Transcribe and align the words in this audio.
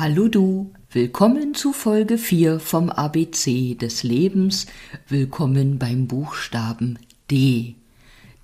Hallo 0.00 0.28
du, 0.28 0.72
willkommen 0.92 1.54
zu 1.54 1.72
Folge 1.72 2.18
4 2.18 2.60
vom 2.60 2.88
ABC 2.88 3.74
des 3.74 4.04
Lebens, 4.04 4.66
willkommen 5.08 5.80
beim 5.80 6.06
Buchstaben 6.06 7.00
D. 7.32 7.74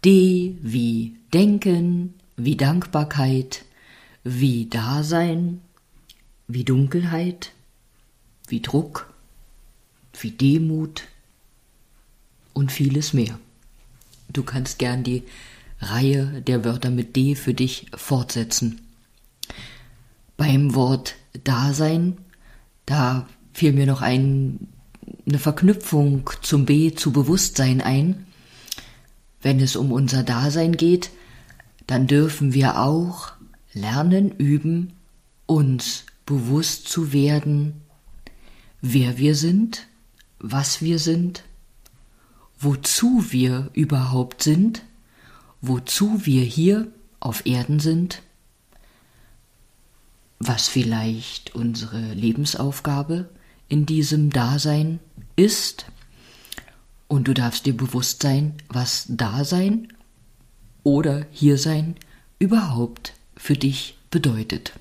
D 0.05 0.57
wie 0.61 1.15
Denken, 1.33 2.15
wie 2.37 2.57
Dankbarkeit, 2.57 3.65
wie 4.25 4.67
Dasein, 4.67 5.61
wie 6.49 6.65
Dunkelheit, 6.65 7.53
wie 8.49 8.61
Druck, 8.61 9.15
wie 10.19 10.33
Demut 10.33 11.05
und 12.53 12.73
vieles 12.73 13.13
mehr. 13.13 13.39
Du 14.29 14.43
kannst 14.43 14.81
gern 14.81 15.05
die 15.05 15.23
Reihe 15.79 16.43
der 16.43 16.65
Wörter 16.65 16.91
mit 16.91 17.15
D 17.15 17.37
für 17.37 17.55
dich 17.55 17.87
fortsetzen. 17.95 18.81
Beim 20.37 20.75
Wort 20.75 21.15
Dasein, 21.43 22.19
da 22.87 23.27
fiel 23.53 23.73
mir 23.73 23.87
noch 23.87 24.03
ein, 24.03 24.69
eine 25.27 25.39
Verknüpfung 25.39 26.31
zum 26.43 26.67
B, 26.67 26.95
zu 26.95 27.13
Bewusstsein 27.13 27.81
ein. 27.81 28.27
Wenn 29.43 29.61
es 29.61 29.77
um 29.77 29.93
unser 29.93 30.23
Dasein 30.23 30.77
geht, 30.77 31.11
dann 31.87 32.07
dürfen 32.07 32.55
wir 32.55 32.81
auch 32.81 33.33
lernen, 33.73 34.33
üben, 34.37 34.93
uns 35.47 36.05
bewusst 36.25 36.89
zu 36.89 37.13
werden, 37.13 37.83
wer 38.81 39.19
wir 39.19 39.35
sind, 39.35 39.87
was 40.39 40.81
wir 40.81 40.99
sind, 40.99 41.45
wozu 42.59 43.27
wir 43.31 43.71
überhaupt 43.75 44.43
sind, 44.43 44.83
wozu 45.61 46.25
wir 46.25 46.43
hier 46.43 46.89
auf 47.21 47.45
Erden 47.47 47.81
sind 47.81 48.23
was 50.39 50.69
vielleicht 50.69 51.55
unsere 51.55 52.01
Lebensaufgabe 52.13 53.29
in 53.69 53.87
diesem 53.87 54.31
Dasein 54.31 55.01
ist. 55.37 55.87
Und 57.09 57.29
du 57.29 57.35
darfst 57.35 57.67
dir 57.67 57.77
bewusst 57.77 58.23
sein, 58.23 58.55
was 58.69 59.07
Dasein 59.09 59.89
oder 60.83 61.27
Hiersein 61.31 61.97
überhaupt 62.39 63.15
für 63.37 63.55
dich 63.55 63.97
bedeutet. 64.11 64.73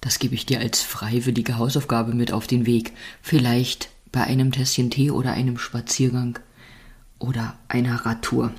Das 0.00 0.18
gebe 0.18 0.34
ich 0.34 0.46
dir 0.46 0.60
als 0.60 0.82
freiwillige 0.82 1.58
Hausaufgabe 1.58 2.14
mit 2.14 2.32
auf 2.32 2.46
den 2.46 2.66
Weg. 2.66 2.92
Vielleicht 3.20 3.90
bei 4.12 4.22
einem 4.22 4.50
Tässchen 4.52 4.90
Tee 4.90 5.10
oder 5.10 5.32
einem 5.32 5.58
Spaziergang 5.58 6.38
oder 7.18 7.58
einer 7.68 8.06
Radtour. 8.06 8.52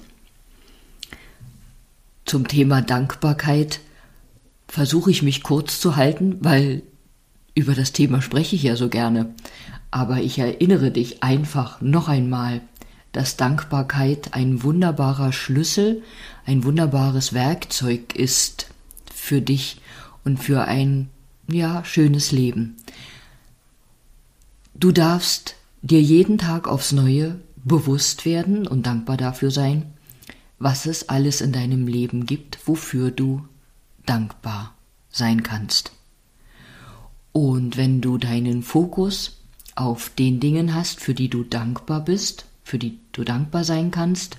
Zum 2.25 2.47
Thema 2.47 2.81
Dankbarkeit 2.81 3.81
versuche 4.71 5.11
ich 5.11 5.21
mich 5.21 5.43
kurz 5.43 5.81
zu 5.81 5.97
halten, 5.97 6.37
weil 6.39 6.83
über 7.53 7.75
das 7.75 7.91
Thema 7.91 8.21
spreche 8.21 8.55
ich 8.55 8.63
ja 8.63 8.77
so 8.77 8.87
gerne. 8.87 9.35
Aber 9.91 10.21
ich 10.21 10.39
erinnere 10.39 10.91
dich 10.91 11.21
einfach 11.23 11.81
noch 11.81 12.07
einmal, 12.07 12.61
dass 13.11 13.35
Dankbarkeit 13.35 14.33
ein 14.33 14.63
wunderbarer 14.63 15.33
Schlüssel, 15.33 16.03
ein 16.45 16.63
wunderbares 16.63 17.33
Werkzeug 17.33 18.15
ist 18.15 18.67
für 19.13 19.41
dich 19.41 19.81
und 20.23 20.37
für 20.37 20.63
ein, 20.63 21.09
ja, 21.51 21.83
schönes 21.83 22.31
Leben. 22.31 22.77
Du 24.73 24.93
darfst 24.93 25.55
dir 25.81 26.01
jeden 26.01 26.37
Tag 26.37 26.69
aufs 26.69 26.93
Neue 26.93 27.41
bewusst 27.57 28.23
werden 28.23 28.65
und 28.65 28.85
dankbar 28.85 29.17
dafür 29.17 29.51
sein, 29.51 29.87
was 30.59 30.85
es 30.85 31.09
alles 31.09 31.41
in 31.41 31.51
deinem 31.51 31.87
Leben 31.87 32.25
gibt, 32.25 32.57
wofür 32.65 33.11
du 33.11 33.41
dankbar 34.11 34.75
sein 35.09 35.41
kannst. 35.41 35.93
Und 37.31 37.77
wenn 37.77 38.01
du 38.01 38.17
deinen 38.17 38.61
Fokus 38.61 39.37
auf 39.75 40.09
den 40.09 40.41
Dingen 40.41 40.75
hast, 40.75 40.99
für 40.99 41.13
die 41.13 41.29
du 41.29 41.43
dankbar 41.45 42.03
bist, 42.03 42.45
für 42.61 42.77
die 42.77 42.99
du 43.13 43.23
dankbar 43.23 43.63
sein 43.63 43.89
kannst, 43.89 44.35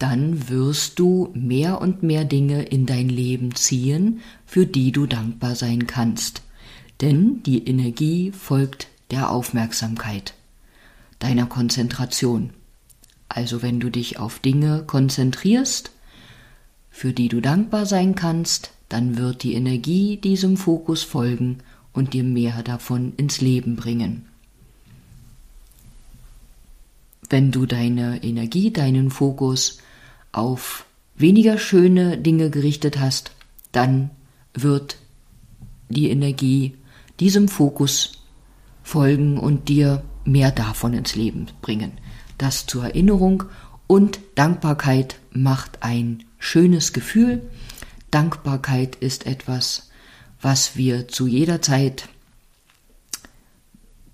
dann 0.00 0.48
wirst 0.48 0.98
du 0.98 1.30
mehr 1.34 1.80
und 1.80 2.02
mehr 2.02 2.24
Dinge 2.24 2.64
in 2.64 2.84
dein 2.84 3.08
Leben 3.08 3.54
ziehen, 3.54 4.20
für 4.44 4.66
die 4.66 4.90
du 4.90 5.06
dankbar 5.06 5.54
sein 5.54 5.86
kannst. 5.86 6.42
Denn 7.00 7.44
die 7.44 7.66
Energie 7.68 8.32
folgt 8.32 8.88
der 9.12 9.30
Aufmerksamkeit, 9.30 10.34
deiner 11.20 11.46
Konzentration. 11.46 12.50
Also 13.28 13.62
wenn 13.62 13.78
du 13.78 13.88
dich 13.88 14.18
auf 14.18 14.40
Dinge 14.40 14.82
konzentrierst, 14.84 15.92
für 16.90 17.12
die 17.12 17.28
du 17.28 17.40
dankbar 17.40 17.86
sein 17.86 18.14
kannst, 18.14 18.73
dann 18.94 19.16
wird 19.18 19.42
die 19.42 19.54
Energie 19.54 20.18
diesem 20.18 20.56
Fokus 20.56 21.02
folgen 21.02 21.58
und 21.92 22.12
dir 22.14 22.22
mehr 22.22 22.62
davon 22.62 23.12
ins 23.16 23.40
Leben 23.40 23.74
bringen. 23.74 24.26
Wenn 27.28 27.50
du 27.50 27.66
deine 27.66 28.22
Energie, 28.22 28.70
deinen 28.70 29.10
Fokus 29.10 29.78
auf 30.30 30.86
weniger 31.16 31.58
schöne 31.58 32.18
Dinge 32.18 32.50
gerichtet 32.50 33.00
hast, 33.00 33.32
dann 33.72 34.10
wird 34.52 34.96
die 35.88 36.08
Energie 36.08 36.76
diesem 37.18 37.48
Fokus 37.48 38.22
folgen 38.84 39.40
und 39.40 39.68
dir 39.68 40.04
mehr 40.24 40.52
davon 40.52 40.94
ins 40.94 41.16
Leben 41.16 41.46
bringen. 41.62 41.90
Das 42.38 42.66
zur 42.66 42.84
Erinnerung 42.84 43.42
und 43.88 44.20
Dankbarkeit 44.36 45.18
macht 45.32 45.82
ein 45.82 46.22
schönes 46.38 46.92
Gefühl. 46.92 47.42
Dankbarkeit 48.14 48.94
ist 48.94 49.26
etwas, 49.26 49.90
was 50.40 50.76
wir 50.76 51.08
zu 51.08 51.26
jeder 51.26 51.60
Zeit 51.60 52.08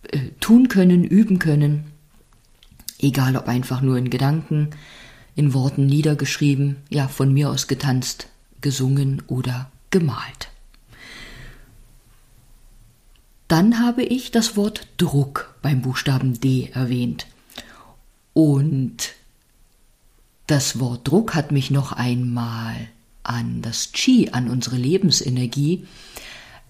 äh, 0.05 0.31
tun 0.41 0.69
können, 0.69 1.05
üben 1.05 1.39
können, 1.39 1.93
egal 2.99 3.37
ob 3.37 3.47
einfach 3.47 3.83
nur 3.83 3.99
in 3.99 4.09
Gedanken, 4.09 4.71
in 5.37 5.53
Worten 5.53 5.85
niedergeschrieben, 5.85 6.77
ja 6.89 7.09
von 7.09 7.31
mir 7.35 7.51
aus 7.51 7.67
getanzt, 7.67 8.29
gesungen 8.63 9.23
oder 9.27 9.71
gemalt. 9.91 10.49
Dann 13.49 13.81
habe 13.81 14.03
ich 14.03 14.31
das 14.31 14.57
Wort 14.57 14.87
Druck 14.97 15.55
beim 15.61 15.83
Buchstaben 15.83 16.41
D 16.41 16.71
erwähnt. 16.73 17.27
Und 18.33 19.11
das 20.47 20.81
Wort 20.81 21.07
Druck 21.07 21.35
hat 21.35 21.53
mich 21.53 21.71
noch 21.71 21.93
einmal 21.93 22.89
an 23.31 23.63
das 23.63 23.93
Qi, 23.93 24.31
an 24.33 24.51
unsere 24.51 24.77
Lebensenergie 24.77 25.87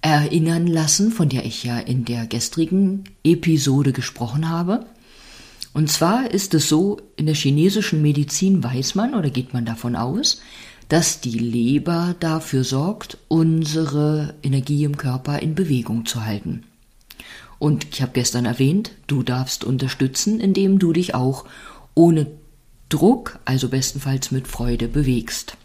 erinnern 0.03 0.66
lassen, 0.66 1.10
von 1.10 1.31
der 1.31 1.47
ich 1.47 1.65
ja 1.65 1.78
in 1.78 2.04
der 2.04 2.26
gestrigen 2.26 3.04
Episode 3.25 3.93
gesprochen 3.93 4.48
habe. 4.48 4.84
Und 5.72 5.91
zwar 5.91 6.31
ist 6.31 6.53
es 6.53 6.69
so, 6.69 7.00
in 7.16 7.26
der 7.26 7.34
chinesischen 7.34 8.03
Medizin 8.03 8.62
weiß 8.62 8.94
man 8.94 9.15
oder 9.15 9.31
geht 9.31 9.54
man 9.54 9.65
davon 9.65 9.97
aus, 9.97 10.43
dass 10.88 11.20
die 11.20 11.38
Leber 11.38 12.15
dafür 12.20 12.65
sorgt, 12.65 13.16
unsere 13.28 14.34
Energie 14.43 14.84
im 14.84 14.99
Körper 14.99 15.38
in 15.38 15.54
Bewegung 15.54 16.04
zu 16.04 16.26
halten. 16.26 16.65
Und 17.59 17.87
ich 17.91 18.03
habe 18.03 18.12
gestern 18.12 18.44
erwähnt, 18.44 18.91
du 19.06 19.22
darfst 19.22 19.65
unterstützen, 19.65 20.41
indem 20.41 20.78
du 20.78 20.93
dich 20.93 21.15
auch 21.15 21.47
ohne 21.94 22.26
Druck, 22.91 23.38
also 23.44 23.69
bestenfalls 23.69 24.31
mit 24.31 24.49
Freude 24.49 24.88
bewegst. 24.88 25.56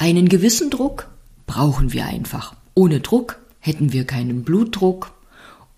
Einen 0.00 0.28
gewissen 0.28 0.70
Druck 0.70 1.08
brauchen 1.48 1.92
wir 1.92 2.06
einfach. 2.06 2.54
Ohne 2.76 3.00
Druck 3.00 3.40
hätten 3.58 3.92
wir 3.92 4.04
keinen 4.04 4.44
Blutdruck. 4.44 5.10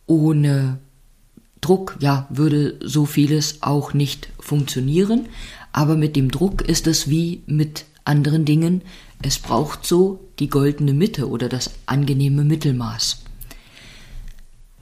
Ohne 0.04 0.78
Druck, 1.62 1.96
ja, 2.00 2.26
würde 2.28 2.78
so 2.82 3.06
vieles 3.06 3.62
auch 3.62 3.94
nicht 3.94 4.28
funktionieren. 4.38 5.30
Aber 5.72 5.96
mit 5.96 6.16
dem 6.16 6.30
Druck 6.30 6.60
ist 6.60 6.86
es 6.86 7.08
wie 7.08 7.40
mit 7.46 7.86
anderen 8.04 8.44
Dingen. 8.44 8.82
Es 9.22 9.38
braucht 9.38 9.86
so 9.86 10.20
die 10.38 10.50
goldene 10.50 10.92
Mitte 10.92 11.26
oder 11.26 11.48
das 11.48 11.70
angenehme 11.86 12.44
Mittelmaß. 12.44 13.22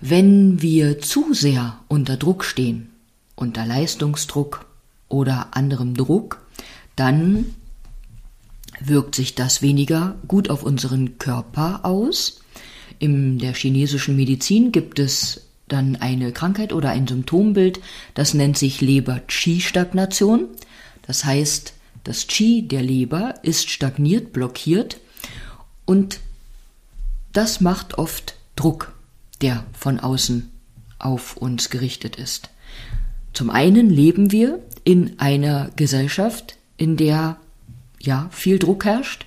Wenn 0.00 0.61
wir 0.62 0.99
zu 0.99 1.32
sehr 1.32 1.79
unter 1.87 2.17
Druck 2.17 2.43
stehen, 2.43 2.91
unter 3.37 3.64
Leistungsdruck 3.64 4.67
oder 5.08 5.55
anderem 5.56 5.94
Druck, 5.94 6.41
dann 6.96 7.55
wirkt 8.81 9.15
sich 9.15 9.35
das 9.35 9.63
weniger 9.63 10.17
gut 10.29 10.51
auf 10.51 10.63
unseren 10.63 11.19
Körper 11.19 11.85
aus. 11.85 12.41
In 12.99 13.39
der 13.39 13.55
chinesischen 13.55 14.17
Medizin 14.17 14.73
gibt 14.73 14.99
es 14.99 15.43
dann 15.69 15.97
eine 15.97 16.33
Krankheit 16.33 16.73
oder 16.73 16.91
ein 16.91 17.07
Symptombild, 17.07 17.81
das 18.15 18.35
nennt 18.35 18.57
sich 18.57 18.81
Leber-Qi-Stagnation. 18.81 20.47
Das 21.03 21.25
heißt, 21.25 21.75
das 22.05 22.27
Qi 22.27 22.67
der 22.67 22.83
Leber 22.83 23.35
ist 23.43 23.69
stagniert, 23.69 24.33
blockiert 24.33 24.99
und 25.85 26.21
das 27.33 27.61
macht 27.61 27.99
oft 27.99 28.35
Druck, 28.57 28.95
der 29.43 29.65
von 29.73 30.01
außen 30.01 30.51
auf 30.99 31.37
uns 31.37 31.71
gerichtet 31.71 32.17
ist. 32.17 32.51
Zum 33.33 33.51
einen 33.51 33.91
leben 33.91 34.33
wir 34.33 34.59
in 34.85 35.19
einer 35.21 35.71
Gesellschaft, 35.77 36.57
in 36.77 36.97
der 36.97 37.37
ja 38.00 38.29
viel 38.31 38.59
Druck 38.59 38.85
herrscht. 38.85 39.27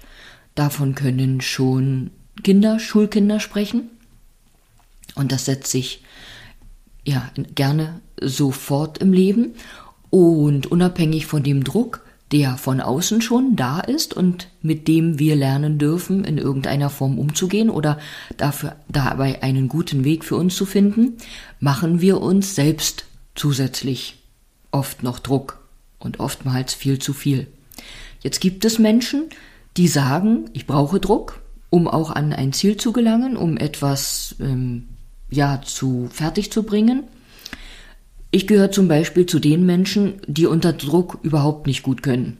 Davon 0.56 0.96
können 0.96 1.42
schon 1.42 2.12
Kinder, 2.44 2.80
Schulkinder 2.80 3.40
sprechen. 3.40 3.90
Und 5.16 5.32
das 5.32 5.46
setzt 5.46 5.72
sich 5.72 6.04
ja 7.06 7.30
gerne 7.56 8.02
sofort 8.20 8.98
im 9.00 9.14
Leben. 9.14 9.54
Und 10.10 10.68
unabhängig 10.68 11.26
von 11.26 11.44
dem 11.44 11.64
Druck, 11.64 12.04
der 12.32 12.58
von 12.58 12.80
außen 12.80 13.22
schon 13.22 13.56
da 13.56 13.80
ist 13.80 14.14
und 14.14 14.48
mit 14.62 14.88
dem 14.88 15.20
wir 15.20 15.36
lernen 15.36 15.78
dürfen, 15.78 16.24
in 16.24 16.38
irgendeiner 16.38 16.90
Form 16.90 17.20
umzugehen 17.20 17.70
oder 17.70 18.00
dafür 18.38 18.76
dabei 18.88 19.44
einen 19.44 19.68
guten 19.68 20.04
Weg 20.04 20.24
für 20.24 20.36
uns 20.36 20.56
zu 20.56 20.66
finden, 20.66 21.18
machen 21.60 22.02
wir 22.02 22.22
uns 22.22 22.56
selbst 22.56 23.06
zusätzlich 23.36 24.18
oft 24.72 25.04
noch 25.04 25.20
Druck 25.20 25.60
und 26.00 26.20
oftmals 26.20 26.74
viel 26.74 27.00
zu 27.00 27.14
viel. 27.14 27.48
Jetzt 28.22 28.40
gibt 28.40 28.66
es 28.66 28.80
Menschen, 28.80 29.30
die 29.78 29.88
sagen, 29.88 30.50
ich 30.54 30.68
brauche 30.68 31.00
Druck, 31.00 31.42
um 31.70 31.88
auch 31.88 32.12
an 32.12 32.34
ein 32.34 32.54
Ziel 32.54 32.78
zu 32.78 32.92
gelangen, 32.92 33.38
um 33.38 33.58
etwas 33.58 34.36
ähm, 34.40 34.90
ja 35.30 35.62
zu 35.64 36.10
fertig 36.12 36.52
zu 36.52 36.64
bringen. 36.64 37.04
Ich 38.30 38.48
gehöre 38.48 38.72
zum 38.72 38.88
Beispiel 38.88 39.26
zu 39.26 39.40
den 39.40 39.66
Menschen, 39.66 40.22
die 40.28 40.46
unter 40.46 40.74
Druck 40.74 41.20
überhaupt 41.24 41.68
nicht 41.68 41.84
gut 41.84 42.04
können. 42.04 42.38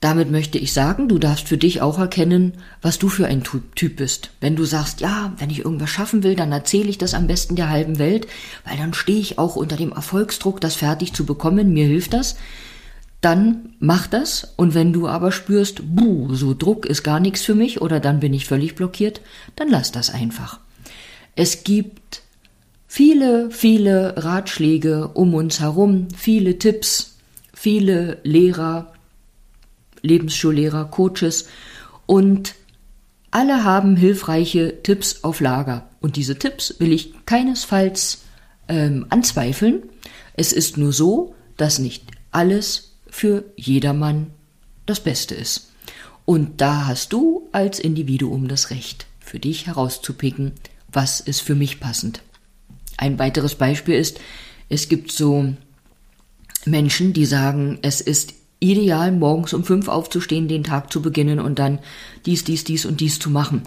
Damit 0.00 0.32
möchte 0.32 0.58
ich 0.58 0.72
sagen, 0.72 1.08
du 1.08 1.18
darfst 1.18 1.46
für 1.46 1.56
dich 1.56 1.80
auch 1.80 1.96
erkennen, 1.96 2.54
was 2.82 2.98
du 2.98 3.08
für 3.08 3.26
ein 3.26 3.44
Typ 3.44 3.96
bist. 3.96 4.30
Wenn 4.40 4.56
du 4.56 4.64
sagst, 4.64 5.00
ja, 5.00 5.32
wenn 5.38 5.48
ich 5.48 5.60
irgendwas 5.60 5.90
schaffen 5.90 6.24
will, 6.24 6.34
dann 6.34 6.50
erzähle 6.50 6.88
ich 6.88 6.98
das 6.98 7.14
am 7.14 7.28
besten 7.28 7.54
der 7.54 7.70
halben 7.70 8.00
Welt, 8.00 8.26
weil 8.64 8.76
dann 8.76 8.94
stehe 8.94 9.20
ich 9.20 9.38
auch 9.38 9.54
unter 9.54 9.76
dem 9.76 9.92
Erfolgsdruck, 9.92 10.60
das 10.60 10.74
fertig 10.74 11.12
zu 11.12 11.24
bekommen, 11.24 11.72
mir 11.72 11.86
hilft 11.86 12.14
das. 12.14 12.34
Dann 13.22 13.76
mach 13.78 14.08
das 14.08 14.52
und 14.56 14.74
wenn 14.74 14.92
du 14.92 15.06
aber 15.06 15.30
spürst, 15.30 15.82
buh, 15.94 16.34
so 16.34 16.54
Druck 16.54 16.86
ist 16.86 17.04
gar 17.04 17.20
nichts 17.20 17.42
für 17.42 17.54
mich 17.54 17.80
oder 17.80 18.00
dann 18.00 18.18
bin 18.18 18.34
ich 18.34 18.46
völlig 18.46 18.74
blockiert, 18.74 19.20
dann 19.54 19.68
lass 19.68 19.92
das 19.92 20.10
einfach. 20.10 20.58
Es 21.36 21.62
gibt 21.62 22.22
viele, 22.88 23.50
viele 23.52 24.22
Ratschläge 24.22 25.08
um 25.14 25.34
uns 25.34 25.60
herum, 25.60 26.08
viele 26.16 26.58
Tipps, 26.58 27.14
viele 27.54 28.18
Lehrer, 28.24 28.92
Lebensschullehrer, 30.02 30.86
Coaches 30.86 31.46
und 32.06 32.56
alle 33.30 33.62
haben 33.62 33.96
hilfreiche 33.96 34.82
Tipps 34.82 35.22
auf 35.22 35.40
Lager. 35.40 35.88
Und 36.00 36.16
diese 36.16 36.40
Tipps 36.40 36.74
will 36.80 36.92
ich 36.92 37.14
keinesfalls 37.24 38.24
ähm, 38.66 39.06
anzweifeln. 39.10 39.84
Es 40.34 40.52
ist 40.52 40.76
nur 40.76 40.92
so, 40.92 41.36
dass 41.56 41.78
nicht 41.78 42.02
alles 42.32 42.91
für 43.12 43.44
jedermann 43.56 44.28
das 44.86 44.98
Beste 44.98 45.34
ist. 45.34 45.70
Und 46.24 46.62
da 46.62 46.86
hast 46.86 47.12
du 47.12 47.46
als 47.52 47.78
Individuum 47.78 48.48
das 48.48 48.70
Recht, 48.70 49.06
für 49.20 49.38
dich 49.38 49.66
herauszupicken, 49.66 50.52
was 50.90 51.20
ist 51.20 51.42
für 51.42 51.54
mich 51.54 51.78
passend. 51.78 52.22
Ein 52.96 53.18
weiteres 53.18 53.54
Beispiel 53.54 53.96
ist, 53.96 54.18
es 54.70 54.88
gibt 54.88 55.12
so 55.12 55.52
Menschen, 56.64 57.12
die 57.12 57.26
sagen, 57.26 57.78
es 57.82 58.00
ist 58.00 58.32
ideal, 58.60 59.12
morgens 59.12 59.52
um 59.52 59.62
fünf 59.62 59.88
aufzustehen, 59.88 60.48
den 60.48 60.64
Tag 60.64 60.90
zu 60.90 61.02
beginnen 61.02 61.38
und 61.38 61.58
dann 61.58 61.80
dies, 62.24 62.44
dies, 62.44 62.64
dies 62.64 62.86
und 62.86 63.00
dies 63.00 63.18
zu 63.18 63.28
machen. 63.28 63.62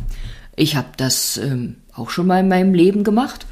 Ich 0.56 0.76
habe 0.76 0.90
das 0.98 1.38
ähm, 1.38 1.76
auch 1.94 2.10
schon 2.10 2.26
mal 2.26 2.40
in 2.40 2.48
meinem 2.48 2.74
Leben 2.74 3.04
gemacht 3.04 3.46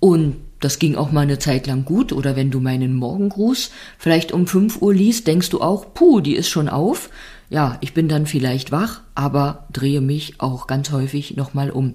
und 0.00 0.36
das 0.60 0.78
ging 0.78 0.94
auch 0.94 1.10
mal 1.10 1.22
eine 1.22 1.38
Zeit 1.38 1.66
lang 1.66 1.84
gut. 1.84 2.12
Oder 2.12 2.36
wenn 2.36 2.50
du 2.50 2.60
meinen 2.60 2.94
Morgengruß 2.94 3.70
vielleicht 3.98 4.32
um 4.32 4.46
fünf 4.46 4.80
Uhr 4.82 4.94
liest, 4.94 5.26
denkst 5.26 5.50
du 5.50 5.60
auch, 5.60 5.94
puh, 5.94 6.20
die 6.20 6.36
ist 6.36 6.48
schon 6.48 6.68
auf. 6.68 7.10
Ja, 7.48 7.78
ich 7.80 7.94
bin 7.94 8.08
dann 8.08 8.26
vielleicht 8.26 8.70
wach, 8.70 9.00
aber 9.14 9.66
drehe 9.72 10.00
mich 10.00 10.34
auch 10.38 10.66
ganz 10.66 10.90
häufig 10.92 11.36
nochmal 11.36 11.70
um. 11.70 11.94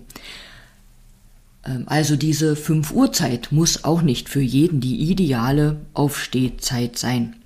Ähm, 1.65 1.83
also 1.87 2.15
diese 2.15 2.55
5 2.55 2.91
Uhr 2.91 3.13
Zeit 3.13 3.51
muss 3.51 3.83
auch 3.83 4.01
nicht 4.01 4.29
für 4.29 4.41
jeden 4.41 4.81
die 4.81 5.09
ideale 5.09 5.77
Aufstehzeit 5.93 6.97
sein. 6.97 7.37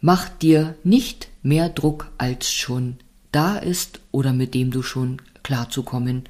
Mach 0.00 0.28
dir 0.28 0.76
nicht 0.84 1.28
mehr 1.42 1.68
Druck, 1.68 2.10
als 2.18 2.50
schon 2.50 2.96
da 3.32 3.56
ist 3.56 4.00
oder 4.12 4.32
mit 4.32 4.54
dem 4.54 4.70
du 4.70 4.82
schon 4.82 5.20
klarzukommen 5.42 6.24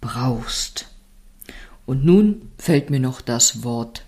brauchst. 0.00 0.91
Und 1.86 2.04
nun 2.04 2.50
fällt 2.58 2.90
mir 2.90 3.00
noch 3.00 3.20
das 3.20 3.64
Wort 3.64 4.04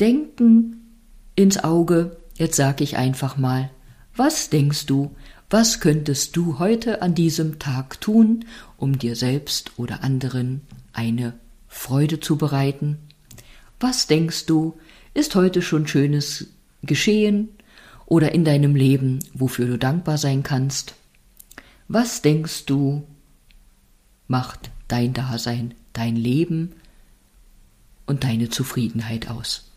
Denken 0.00 0.94
ins 1.34 1.62
Auge. 1.62 2.16
Jetzt 2.36 2.56
sag 2.56 2.80
ich 2.80 2.96
einfach 2.96 3.36
mal, 3.36 3.70
was 4.14 4.50
denkst 4.50 4.86
du, 4.86 5.14
was 5.50 5.80
könntest 5.80 6.36
du 6.36 6.58
heute 6.58 7.02
an 7.02 7.14
diesem 7.14 7.58
Tag 7.58 8.00
tun, 8.00 8.44
um 8.76 8.98
dir 8.98 9.16
selbst 9.16 9.72
oder 9.78 10.04
anderen 10.04 10.60
eine 10.92 11.32
Freude 11.68 12.20
zu 12.20 12.36
bereiten? 12.36 12.98
Was 13.80 14.06
denkst 14.06 14.46
du, 14.46 14.78
ist 15.14 15.34
heute 15.34 15.62
schon 15.62 15.86
Schönes 15.86 16.48
geschehen 16.82 17.48
oder 18.06 18.32
in 18.32 18.44
deinem 18.44 18.74
Leben, 18.74 19.20
wofür 19.32 19.66
du 19.66 19.78
dankbar 19.78 20.18
sein 20.18 20.42
kannst? 20.42 20.94
Was 21.88 22.20
denkst 22.20 22.66
du, 22.66 23.04
macht 24.26 24.70
dein 24.88 25.14
Dasein, 25.14 25.74
dein 25.98 26.16
Leben 26.16 26.72
und 28.06 28.24
deine 28.24 28.48
Zufriedenheit 28.48 29.28
aus? 29.28 29.70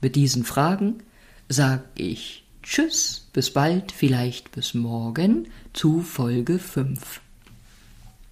Mit 0.00 0.16
diesen 0.16 0.44
Fragen 0.44 1.02
sag 1.48 1.84
ich 1.94 2.44
Tschüss, 2.62 3.28
bis 3.32 3.52
bald, 3.52 3.92
vielleicht 3.92 4.52
bis 4.52 4.74
morgen 4.74 5.48
zu 5.72 6.02
Folge 6.02 6.58
5. 6.58 7.20